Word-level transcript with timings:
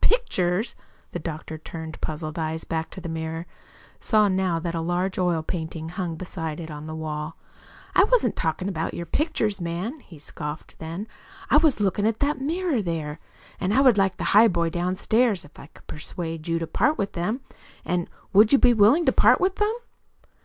"Pictures!" 0.00 0.76
The 1.10 1.18
doctor, 1.18 1.58
turning 1.58 1.96
puzzled 2.00 2.38
eyes 2.38 2.62
back 2.62 2.90
to 2.92 3.00
the 3.00 3.08
mirror, 3.08 3.44
saw 3.98 4.28
now 4.28 4.60
that 4.60 4.76
a 4.76 4.80
large 4.80 5.18
oil 5.18 5.42
painting 5.42 5.88
hung 5.88 6.14
beside 6.14 6.60
it 6.60 6.70
on 6.70 6.86
the 6.86 6.94
wall. 6.94 7.36
"I 7.92 8.04
wasn't 8.04 8.36
talking 8.36 8.68
about 8.68 8.94
your 8.94 9.04
pictures, 9.06 9.60
man," 9.60 9.98
he 9.98 10.16
scoffed 10.16 10.78
then. 10.78 11.08
"I 11.50 11.56
was 11.56 11.80
looking 11.80 12.06
at 12.06 12.20
that 12.20 12.40
mirror 12.40 12.80
there, 12.80 13.18
and 13.58 13.74
I'd 13.74 13.98
like 13.98 14.16
the 14.16 14.30
highboy 14.32 14.68
downstairs, 14.70 15.44
if 15.44 15.58
I 15.58 15.66
could 15.66 15.88
persuade 15.88 16.46
you 16.46 16.60
to 16.60 16.68
part 16.68 16.96
with 16.96 17.14
them, 17.14 17.40
and 17.84 18.08
WOULD 18.32 18.52
you 18.52 18.58
be 18.60 18.72
willing 18.72 19.04
to 19.06 19.12
part 19.12 19.40
with 19.40 19.56
them?" 19.56 19.74